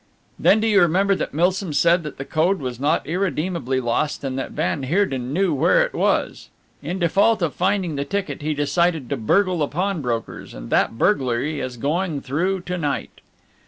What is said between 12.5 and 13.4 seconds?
to night."